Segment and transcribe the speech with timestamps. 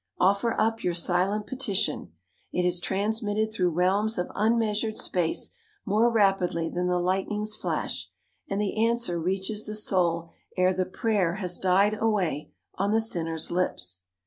[0.19, 2.11] Offer up your silent petition.
[2.51, 5.51] It is transmitted through realms of unmeasured space
[5.85, 8.09] more rapidly than the lightning's flash,
[8.49, 13.51] and the answer reaches the soul e're the prayer has died away on the sinner's
[13.51, 14.05] lips.